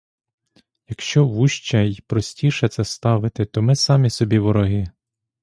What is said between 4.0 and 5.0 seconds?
собі вороги.